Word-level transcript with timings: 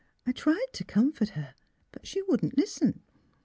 I 0.25 0.31
tried 0.31 0.65
to 0.73 0.83
com 0.83 1.11
fort 1.11 1.29
her. 1.37 1.53
But 1.91 2.07
she 2.07 2.23
wouldn't 2.23 2.57
listen. 2.57 3.03